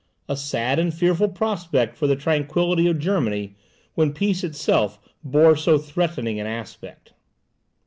A 0.27 0.35
sad 0.35 0.79
and 0.79 0.91
fearful 0.91 1.29
prospect 1.29 1.95
for 1.95 2.07
the 2.07 2.15
tranquillity 2.15 2.87
of 2.87 2.97
Germany, 2.97 3.55
when 3.93 4.13
peace 4.13 4.43
itself 4.43 4.99
bore 5.23 5.55
so 5.55 5.77
threatening 5.77 6.39
an 6.39 6.47
aspect. 6.47 7.13